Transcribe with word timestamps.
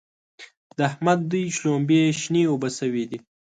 د 0.77 0.79
احمد 0.89 1.19
دوی 1.31 1.45
شلومبې 1.57 2.01
شنې 2.21 2.43
اوبه 2.51 2.69
شوې 2.79 3.03
دي. 3.09 3.19